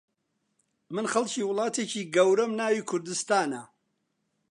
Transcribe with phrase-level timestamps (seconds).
[0.93, 3.61] من خەڵکی وڵاتێکی گەورەم ناوی کوردستانە